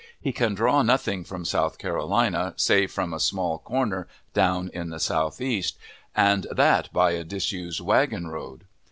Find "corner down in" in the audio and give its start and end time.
3.59-4.89